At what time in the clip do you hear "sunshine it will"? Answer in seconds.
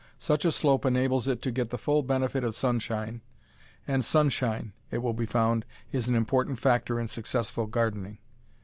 4.03-5.13